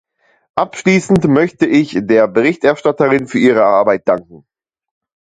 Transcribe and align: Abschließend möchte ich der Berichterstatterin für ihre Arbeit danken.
Abschließend 0.55 1.25
möchte 1.25 1.67
ich 1.67 1.91
der 1.95 2.27
Berichterstatterin 2.27 3.27
für 3.27 3.37
ihre 3.37 3.63
Arbeit 3.65 4.07
danken. 4.07 4.47